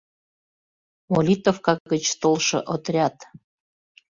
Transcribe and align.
Молитовка 1.13 1.71
гыч 1.91 2.05
толшо 2.21 2.59
отряд... 2.73 3.15